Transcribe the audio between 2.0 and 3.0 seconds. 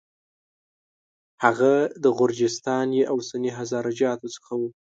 د غرجستان